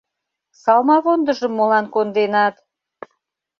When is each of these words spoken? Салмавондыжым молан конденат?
Салмавондыжым 0.61 1.51
молан 1.55 1.85
конденат? 1.93 2.55